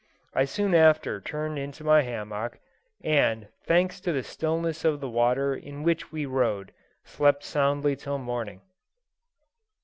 I 0.33 0.45
soon 0.45 0.73
after 0.73 1.21
turned 1.21 1.59
into 1.59 1.83
my 1.83 2.01
hammock, 2.01 2.57
and, 3.03 3.49
thanks 3.67 3.99
to 4.01 4.11
the 4.11 4.23
stillness 4.23 4.83
of 4.83 4.99
the 4.99 5.07
water 5.07 5.53
in 5.53 5.83
which 5.83 6.11
we 6.11 6.25
rode, 6.25 6.71
slept 7.03 7.43
soundly 7.43 7.95
till 7.95 8.17
morning. 8.17 8.61